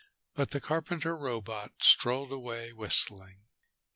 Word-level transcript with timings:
But 0.33 0.49
the 0.49 0.59
carpenter 0.59 1.15
robot 1.15 1.73
strolled 1.79 2.31
away, 2.31 2.73
whistling. 2.73 3.43